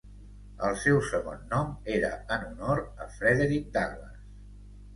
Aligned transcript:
El 0.69 0.77
seu 0.83 0.97
segon 1.09 1.43
nom 1.51 1.69
era 1.97 2.11
en 2.37 2.49
honor 2.49 2.83
a 3.07 3.09
Frederick 3.19 3.71
Douglas. 3.79 4.21